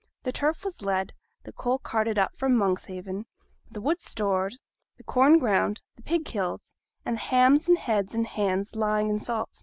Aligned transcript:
The 0.23 0.31
turf 0.31 0.63
was 0.63 0.81
led; 0.81 1.13
the 1.43 1.53
coal 1.53 1.77
carted 1.77 2.17
up 2.17 2.35
from 2.35 2.57
Monkshaven; 2.57 3.25
the 3.69 3.81
wood 3.81 4.01
stored; 4.01 4.55
the 4.97 5.03
corn 5.03 5.37
ground; 5.37 5.83
the 5.95 6.01
pig 6.01 6.25
killed, 6.25 6.61
and 7.05 7.17
the 7.17 7.21
hams 7.21 7.69
and 7.69 7.77
head 7.77 8.11
and 8.15 8.25
hands 8.25 8.75
lying 8.75 9.11
in 9.11 9.19
salt. 9.19 9.59